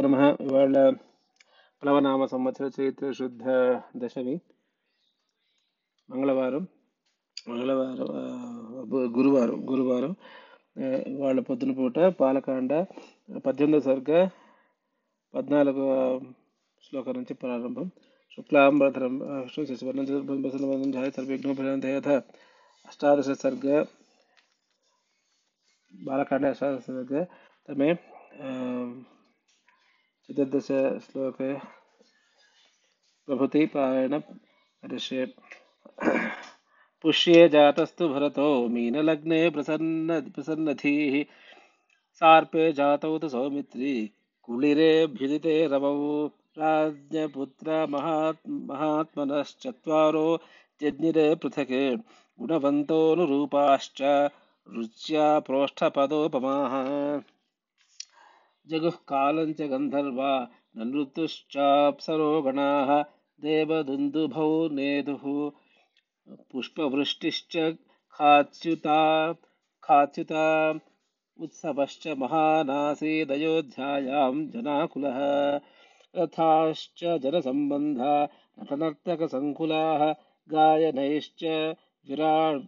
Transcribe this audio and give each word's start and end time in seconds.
నమ 0.00 0.16
ఇవాళ 0.40 0.90
ప్లవనామ 1.82 2.26
సంవత్సర 2.26 2.70
చైత్ర 2.76 3.12
శుద్ధ 3.12 3.44
దశమి 3.96 4.34
మంగళవారం 6.08 6.68
మంగళవారం 7.50 7.96
గురువారం 9.16 9.58
గురువారం 9.70 10.12
వాళ్ళ 11.18 11.40
పొద్దున 11.40 11.72
పూట 11.72 11.98
పాలకాండ 12.20 12.72
పద్దెనిమిదో 13.46 13.80
సర్గ 13.80 14.10
పద్నాలుగు 15.34 15.86
శ్లోకం 16.84 17.12
నుంచి 17.12 17.34
ప్రారంభం. 17.34 17.88
శుక్లాంబరం 18.30 19.14
విష్ణు 19.42 19.64
అష్టాదశ 22.88 23.30
సర్గ 23.30 23.66
బాలకాండ 25.94 26.46
అష్టాదశ 26.46 26.86
సర్గ 26.86 27.24
తమే 27.68 27.90
चतुर्दश 30.30 30.66
श्लोके 31.04 31.54
प्रभृति 33.26 33.66
पारायण 33.66 34.20
ऋषे। 34.94 35.34
पुष्ये 37.02 37.48
जातस्तु 37.48 38.08
भरतो, 38.08 38.68
मीनलग्ने 38.68 39.50
प्रसन्न, 39.50 40.20
प्रसन्नधीः। 40.20 41.24
सार्पे 42.12 42.72
जातौ 42.72 43.18
तु 43.18 43.28
सौमित्री 43.28 44.10
कुളിरेऽभ्युदिते 44.42 45.66
रवौ 45.66 46.26
राज्ञपुत्र 46.58 47.86
महात्, 47.86 48.48
महात्मनश्चत्वारो 48.48 50.40
जज्ञिरे 50.82 51.34
पृथक्। 51.34 52.00
गुणवन्तोऽनुरूपाश्च, 52.40 54.02
रुच्या 54.68 55.40
प्रोष्ठपदोपमाः। 55.40 56.72
जगुः 58.70 58.90
कालञ्च 58.90 59.62
गन्धर्वा 59.62 60.48
ननृतुश्चाप्सरो 60.76 62.42
गणाः 62.42 63.04
देवदुन्दुभौ 63.40 64.68
नेदुः। 64.68 65.50
पुष्पवृष्टिश्च 66.52 67.76
खाच्युता 68.12 69.34
खाच्युता, 69.84 70.80
उत्सवश्च 71.40 72.08
महानासीदयोध्यायां 72.08 74.50
जनाकुलः। 74.50 75.60
रथाश्च 76.16 77.04
जनसम्बन्धा, 77.04 78.28
नटनर्तकसङ्कुलाः, 78.62 80.14
गायनैश्च 80.48 81.74
विरा, 82.08 82.60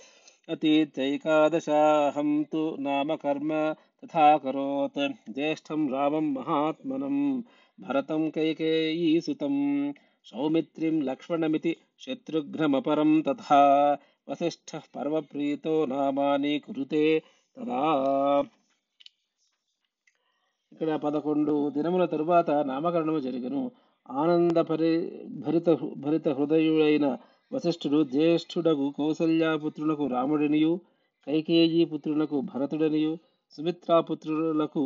अतीत्यैकादशाहं 0.48 2.44
तु 2.44 2.76
नाम 2.80 3.16
कर्म 3.16 3.74
तथाकरोत्। 4.04 5.34
ज्येष्ठं 5.34 5.90
रामं 5.90 6.20
महात्मनं। 6.20 7.42
भरतं 7.80 8.30
कैकेयीसुतं 8.30 9.92
सौमित्रीं 10.22 11.02
लक्ष्मणमिति 11.02 11.76
शत्रुघ्नमपरं 11.98 13.22
तथा। 13.22 13.98
वसिष्ठः 14.30 14.78
पर्वप्रीतो 14.78 15.86
नामानि 15.86 16.58
कुरुते। 16.58 17.22
తదా 17.56 17.82
ఇక్కడ 20.72 20.96
పదకొండు 20.96 21.70
దినముల 21.70 22.04
తరువాత 22.04 22.50
నామకరణము 22.50 23.20
జరిగను. 23.20 23.62
ఆనంద 24.10 24.58
పరి 24.70 24.90
భరిత 25.44 25.68
భరిత 25.96 26.28
హృదయుడైన 26.28 27.06
వశిష్ఠుడు 27.52 28.04
జ్యేష్ఠుడగు 28.04 28.94
కౌసల్యాపుత్రులకు 28.98 30.06
రాముడనియు 30.06 30.72
కైకేయీ 31.26 31.84
పుత్రులకు 31.84 32.40
భరతుడనియు 32.40 33.12
సుమిత్రాపుత్రులకు 33.56 34.82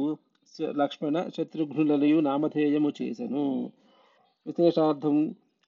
లక్ష్మణ 0.61 1.29
శత్రుఘ్నులనియు 1.37 2.21
నామధేయము 2.21 2.93
చేసెను. 3.03 3.45
విశేషార్థం 4.47 5.17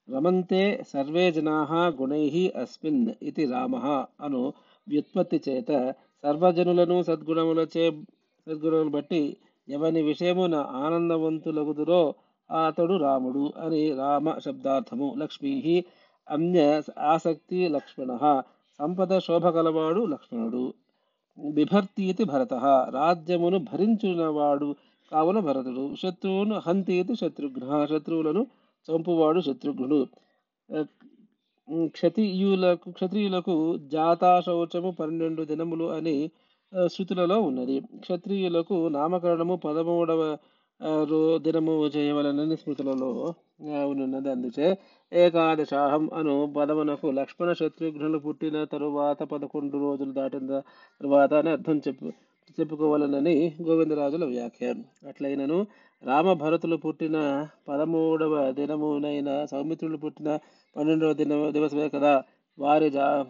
రమంతే 0.08 0.62
సర్వే 0.88 1.32
జనా 1.32 1.56
గుణై 2.00 2.24
అస్మిన్ 2.62 3.02
ఇది 3.22 3.44
రామः 3.46 3.86
అను 4.20 4.42
వ్యుత్పత్తి 4.88 5.38
చేత 5.48 5.70
సర్వజనులను 6.22 7.02
సద్గుణములచే 7.02 7.90
సద్గుణములు 8.48 8.88
బట్టి 8.88 9.36
ఎవని 9.68 10.02
విషయమున 10.02 10.54
ఆనందవంతులగుదురో 10.54 12.14
అతడు 12.66 12.96
రాముడు 12.96 13.52
అని 13.58 13.94
రామ 13.94 14.38
శబ్దార్థము. 14.38 15.14
లక్ష్మీ 15.18 15.84
అన్య 16.30 16.82
ఆసక్తి 16.98 17.68
లక్ష్మణ. 17.68 18.42
సంపద 18.78 19.18
శోభ 19.18 19.48
కలవాడు 19.48 20.06
లక్ష్మణుడు. 20.06 20.74
ఇది 21.98 22.24
భరత. 22.24 22.54
రాజ్యమును 22.90 23.58
భరించునవాడు 23.58 24.74
కావున 25.12 25.38
భరతుడు. 25.38 25.94
శత్రువును 26.02 26.60
హంతి 26.66 26.94
ఇది 26.94 27.14
శత్రుఘ్న. 27.16 27.86
శత్రువులను 27.90 28.46
చంపువాడు 28.90 29.40
శత్రుఘ్నుడు. 29.40 30.06
క్షత్రియులకు 31.94 32.88
క్షత్రియులకు 32.90 33.54
జాతాశౌచము 33.92 34.90
పన్నెండు 34.92 35.42
దినములు 35.44 35.86
అని 35.96 36.16
శృతులలో 36.72 37.36
ఉన్నది. 37.40 37.76
క్షత్రియులకు 38.00 38.76
నామకరణము 38.88 39.56
పదమూడవ 39.64 40.22
రో 41.10 41.20
దినము 41.38 41.74
చేయవలనని 41.96 42.56
స్మృతులలో 42.56 43.10
ఉన్నది. 43.92 44.28
అందుచే 44.30 44.68
ఏకాదశాహం 45.12 46.04
అను 46.14 46.34
పదమునకు 46.56 47.08
లక్ష్మణ 47.18 47.50
శత్రుఘ్నులు 47.52 48.18
పుట్టిన 48.18 48.64
తరువాత 48.66 49.22
పదకొండు 49.32 49.78
రోజులు 49.84 50.12
దాటిన 50.12 50.60
తరువాత 51.00 51.32
అని 51.34 51.50
అర్థం 51.50 51.78
చెప్పు 51.86 52.08
చెప్పుకోవాలనని 52.58 53.34
గోవిందరాజుల 53.62 54.24
వ్యాఖ్య. 54.32 54.70
అట్లయినను 55.08 55.58
రామ 56.04 56.32
భరతులు 56.32 56.76
పుట్టిన 56.76 57.46
పదమూడవ 57.68 58.52
దినమునైన 58.52 59.44
సౌమిత్రులు 59.44 59.96
పుట్టిన 59.96 60.38
పన్నెండవ 60.76 61.12
దిన 61.12 61.50
దివసమే 61.50 61.88
కదా. 61.88 62.22
వారి 62.58 62.90
జా 62.90 63.26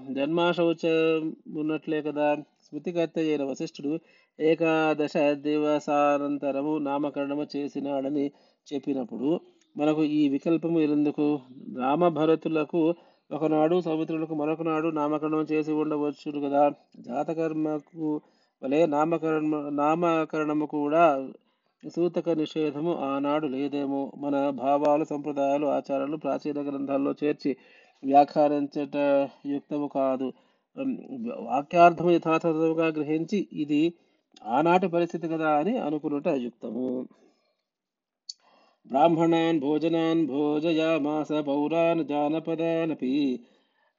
ఉన్నట్లే 1.48 2.02
కదా. 2.02 2.36
స్మృతికర్త 2.36 3.18
అయిన 3.18 3.42
వశిష్ఠుడు 3.44 3.98
ఏకాదశ 4.40 5.12
దివసానంతరము 5.32 6.78
నామకరణము 6.78 7.46
చేసినాడని 7.56 8.30
చెప్పినప్పుడు 8.74 9.40
మనకు 9.76 10.04
ఈ 10.04 10.28
వికల్పము 10.28 10.80
ఎందుకు? 10.80 11.40
రామభరతులకు 11.78 12.94
ఒకనాడు 13.32 13.80
సౌమిత్రులకు 13.80 14.34
మరొకనాడు 14.34 14.88
నామకరణం 14.88 15.42
చేసి 15.52 15.72
ఉండవచ్చు 15.72 16.40
కదా. 16.40 16.72
జాతకర్మకు 17.00 18.20
వలె 18.62 18.86
నామకరణ 18.86 19.68
నామకరణము 19.68 20.66
కూడా 20.66 21.28
సూతక 21.88 22.30
నిషేధము 22.30 22.94
ఆనాడు 22.94 23.46
లేదేమో. 23.46 24.12
మన 24.16 24.50
భావాలు 24.50 25.04
సంప్రదాయాలు 25.04 25.66
ఆచారాలు 25.66 26.16
ప్రాచీన 26.16 26.60
గ్రంథాల్లో 26.60 27.14
చేర్చి 27.24 27.56
వ్యాఖ్యానించట 28.04 29.28
యుక్తము 29.46 29.90
కాదు. 29.94 30.32
వాక్యార్థం 31.40 32.10
యథాతథముగా 32.10 32.86
గ్రహించి 32.86 33.48
ఇది 33.52 33.94
ఆనాటి 34.44 34.88
పరిస్థితి 34.88 35.28
కదా 35.28 35.58
అని 35.58 35.78
అనుకున్నట 35.78 36.28
యుక్తము. 36.28 37.08
బ్రాహ్మణాన్ 38.86 39.60
భోజనాన్ 39.60 40.26
భోజయామాస 40.26 41.32
పౌరాన్ 41.32 42.04
జానపదానపి 42.04 43.40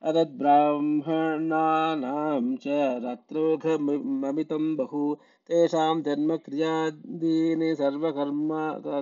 అదద్బ్రాహ్మణానాం 0.03 2.57
చ 2.67 2.69
రాత్రోఘమమితం 3.03 4.75
బహు 4.75 5.17
तेषां 5.47 6.01
जन्मक्रियादीनि 6.01 7.75
सर्वकर्म 7.75 8.49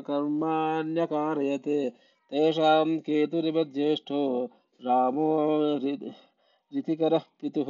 कर्माण्यकारयत्। 0.07 1.69
तेषां 2.31 2.97
केतुरिवज्येष्ठो 2.99 4.21
रामो 4.85 5.27
ऋतिकरः 6.77 7.25
पितुः 7.41 7.69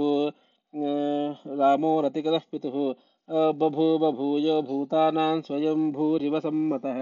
रामो 1.60 2.02
रतिकरः 2.02 2.42
पितुः। 2.52 2.94
बभूव 3.52 4.12
भूयो 4.12 4.62
भूतानां 4.62 5.42
स्वयं 5.42 5.92
भूरिव 5.92 6.40
सम्मतः 6.40 7.00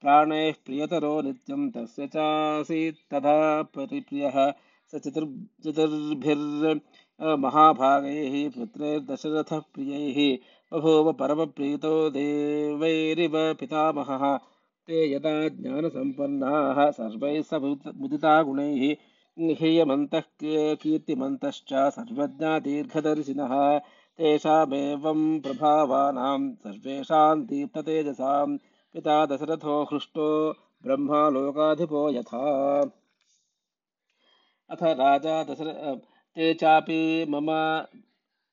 प्राणैः 0.03 0.53
प्रियतरो 0.67 1.21
नित्यं 1.23 1.69
तस्य 1.71 2.07
चासीत् 2.15 2.99
तथा 3.15 3.37
परिप्रियः 3.77 4.39
स 4.93 5.01
चतुर् 5.05 5.29
चतुर्भिर्महाभागैः 5.65 6.79
पुत्रैर्दशरथः 8.57 9.61
प्रियैः 9.75 10.19
बभूव 10.73 11.13
परमप्रीतो 11.21 11.93
देवैरिव 12.11 13.37
पितामहः 13.61 14.25
ते 14.89 14.99
यदा 15.15 15.33
ज्ञानसम्पन्नाः 15.61 16.79
सर्वैः 16.99 17.41
स 17.51 17.61
मुदिता 18.01 18.43
गुणैः 18.43 18.83
ह्रियमन्तः 19.61 20.25
कीर्तिमन्तश्च 20.83 21.73
सर्वज्ञा 21.97 22.59
दीर्घदर्शिनः 22.67 23.55
तेषामेवं 24.19 25.41
प्रभावानां 25.41 26.55
सर्वेषां 26.55 27.43
दीप्ततेजसां 27.43 28.57
पिता 28.93 29.27
दशरथो 29.27 29.83
हृष्टो 29.83 30.53
ब्रह्मा 30.85 31.29
लोकाधिपो 31.29 32.11
यथा। 32.11 32.81
अथ 34.71 34.83
राजा 34.83 35.45
दशर 35.45 36.01
ते 36.37 36.55
चापि 36.55 37.27
मम, 37.29 37.47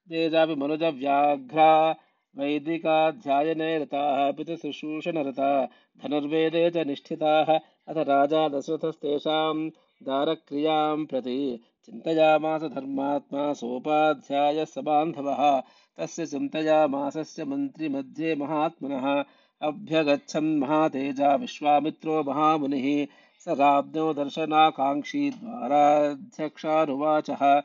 ते 0.10 0.30
चापि 0.30 0.56
मनुजव्याघ्रा 0.56 1.96
वैदिकाध्यायने 2.38 3.78
रताः 3.80 4.32
पितुशुश्रूषणरता, 4.32 5.66
धनुर्वेदे 6.04 6.70
च 6.70 6.78
निष्ठिताः। 6.78 7.54
अथ 7.88 7.98
राजा 7.98 8.50
दशरथस्तेषां 8.50 9.70
दारक्रियाँ 10.04 11.06
प्रति 11.06 11.60
चिन्तयामास 11.90 12.62
धर्मात्मा 12.62 13.54
सोपाध्यायः 13.54 14.66
स 14.66 14.78
बान्धवः। 14.78 15.62
तस्य 15.98 16.26
चिन्तयामासस्य 16.26 17.46
मन्त्रिमध्ये 17.46 18.36
महात्मनः। 18.36 19.24
अभ्यगच्छन् 19.62 20.60
महातेजा 20.60 21.36
विश्वामित्रो 21.36 22.24
महामुनिः। 22.24 23.08
स 23.46 23.48
राज्ञो 23.48 24.14
दर्शनाकाङ्क्षी 24.14 25.30
द्वाराध्यक्षानुवाचः। 25.30 27.62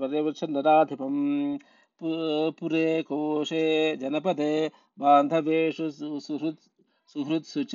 पर्यपृच्छन्नराधिपम् 0.00 1.20
पुरे 2.02 2.86
कोशे 3.02 3.64
जनपदे 3.96 4.52
बान्धवेषु 5.00 5.90
सुहृत्, 5.90 6.62
सुहृत्सु 7.12 7.62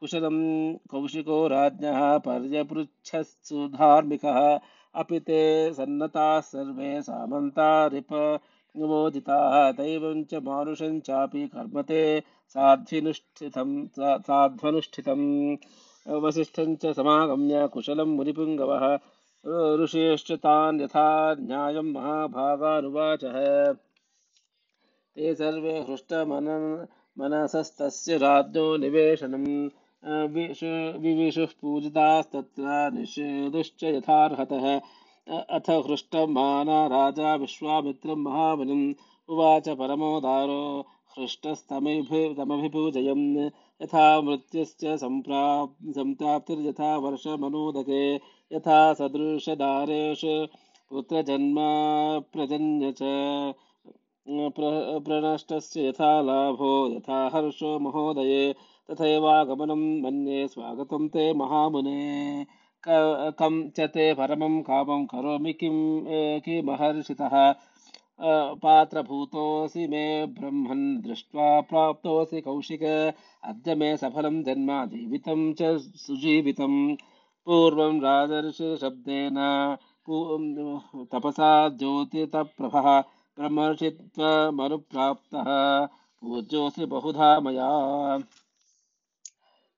कुशलं 0.00 0.74
कौशिको 0.74 1.48
राज्ञः 1.48 2.18
पर्यपृच्छत्सु 2.18 3.68
धार्मिकः। 3.68 4.60
अपि 4.94 5.20
ते 5.20 5.72
सन्नताः 5.72 6.40
सर्वे 6.40 7.02
सामन्तारिपमोदिताः 7.02 9.72
दैवं 9.72 10.24
च 10.24 10.34
मानुषं 10.34 11.00
चापि 11.00 11.48
कर्म 11.48 11.82
ते 11.82 12.22
साध्विनुष्ठितं 12.48 13.88
साध्वनुष्ठितं। 14.20 15.56
वसिष्ठं 16.08 16.76
च 16.76 16.86
समागम्य 16.86 17.68
कुशलं 17.68 18.04
मुनिपुङ्गवः। 18.04 18.98
ऋषेश्च 19.84 20.32
तान् 20.32 20.80
यथा 20.80 21.34
न्यायं 21.34 21.82
महाभागानुवाचः। 21.82 23.74
ते 25.14 25.34
सर्वे 25.34 25.80
हृष्टमनन् 25.80 26.86
मनसस्तस्य 27.20 28.16
राज्ञो 28.16 28.76
निवेशनम्। 28.76 29.70
विविशुः 30.04 31.46
पूजितास्तत्र 31.46 32.90
निषेधुश्च 32.94 33.84
यथार्हतः। 33.84 34.80
अथ 35.50 35.70
हृष्टमाना 35.70 36.86
राजा 36.86 37.34
विश्वामित्रं 37.34 38.16
महामुनिम् 38.16 38.94
उवाच 39.28 39.68
परमोदारो 39.68 40.86
हृष्टस्तमभिपूजयन् 41.18 43.50
यथा 43.82 44.20
मृत्युश्च 44.20 45.00
सम्प्राप् 45.00 45.92
सम्प्राप्तिर्यथा 45.92 46.96
वर्षमनोदके। 46.96 48.20
यथा 48.56 48.92
सदृशदारेश 48.92 50.48
पुत्रजन्म 50.90 51.56
प्रजन्य 52.32 52.92
च। 52.92 53.02
प्रणष्टस्य 54.30 55.88
यथा 55.88 56.20
लाभो, 56.22 56.72
यथा 56.96 57.30
हर्षो 57.34 57.78
महोदये। 57.78 58.54
तथैवागमनं 58.90 60.02
मन्ये, 60.02 60.48
स्वागतं 60.48 61.08
ते 61.08 61.32
महामुने। 61.34 62.46
कं 62.88 63.70
च 63.70 63.80
ते 63.80 64.14
परमं 64.14 64.60
कामं 64.62 65.04
करोमि 65.04 65.52
किं 65.52 66.04
किमहर्षितः 66.40 67.54
पात्रभूतोऽसि 68.62 69.86
मे 69.86 70.26
ब्रह्मन् 70.26 71.02
दृष्ट्वा 71.02 71.60
प्राप्तोऽसि 71.60 72.40
कौशिक। 72.40 72.82
अद्य 73.44 73.74
मे 73.74 73.96
सफलं 73.96 74.42
जन्म, 74.42 74.84
जीवितं 74.86 75.52
च 75.52 75.62
सुजीवितं। 75.96 76.94
पूर्वं 77.46 78.00
राजर्षिशब्देन 78.00 79.36
तपसा 81.12 81.68
ज्योतितप्रभः। 81.68 83.02
पूज्योऽसि 86.22 86.84
बहुधा 86.84 87.40
मया। 87.40 88.18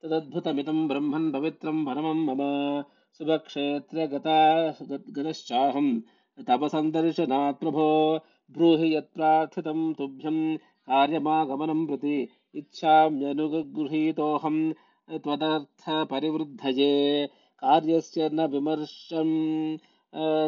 तदद्भुतमिदं 0.03 0.89
ब्रह्मन् 0.89 1.33
पवित्रं 1.33 1.85
परमं 1.85 2.15
मम। 2.15 2.85
शुभक्षेत्रगता 3.19 4.75
गतश्चाहं। 4.83 6.01
तपसन्दर्शनात् 6.49 7.61
प्रभो। 7.61 8.21
ब्रूहि 8.51 8.97
यत्प्रार्थितं 8.97 9.93
तुभ्यं 9.93 10.57
कार्यमागमनं 10.57 11.87
प्रति 11.87 12.29
इच्छाम्यनुगृहीतोऽहं 12.55 14.73
त्वदर्थपरिवृद्धये। 15.19 17.29
कार्यस्य 17.59 18.31
न 18.33 18.47
विमर्शं 18.47 19.79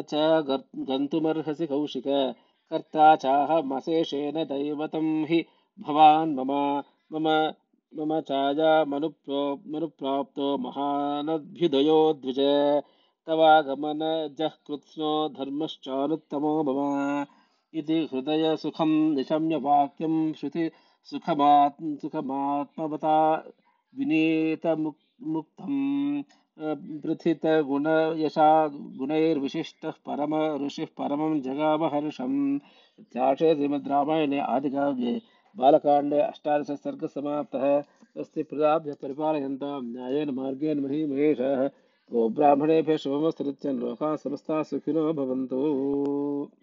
च 0.01 0.43
गन्तुमर्हसि 0.75 1.67
कौशिक। 1.67 2.35
कर्ता 2.69 3.15
चाहमशेषेण 3.15 4.43
दैवतं 4.43 5.25
हि। 5.25 5.45
भवान् 5.79 6.35
मम 6.35 6.51
मम 7.13 7.27
मम 7.93 8.13
मनुप्रो 8.91 9.41
मनुप्राप्तो 9.67 10.57
महानद्भ्युदयो 10.57 12.13
द्विज 12.13 12.39
तवागमनजः 13.27 14.55
कृत्स्नो 14.67 15.29
धर्मश्चानुत्तमो 15.29 16.53
मम। 16.63 17.25
इति 17.73 18.09
हृदयसुखं 18.13 18.91
निशम्य 19.15 19.55
वाक्यं 19.55 20.33
श्रुति 20.33 20.69
सुखमात् 21.03 22.01
सुखमात्मवता 22.01 23.15
विनीतमुक्तं 26.61 26.99
प्रथितगुणयशा 26.99 28.67
गुणैर्विशिष्टः 28.67 29.91
परम 29.91 30.65
ऋषिः 30.65 30.85
परमं 30.85 31.41
जगामहर्षम्। 31.41 32.59
इत्यार्षे 32.99 33.55
श्रीमद् 33.55 33.87
रामायणे 33.87 34.39
आदिकाव्ये 34.39 35.21
बालकाण्डे 35.57 36.19
अष्टादशसर्गसमाप्तः 36.19 37.81
स्वस्ति 37.81 38.43
प्रजाभ्यः 38.43 38.93
परिपालयन्तां 39.01 39.81
न्यायेन 39.83 40.29
मार्गेण 40.29 40.79
महीमहेशः। 40.79 41.67
गो 42.11 42.29
ब्राह्मणेभ्यः 42.29 42.97
शुभमस्तु 42.97 43.43
नित्यं 43.43 43.73
लोकाः 43.73 44.15
समस्ताः 44.15 44.63
सुखिनो 44.63 45.13
भवन्तु। 45.13 46.51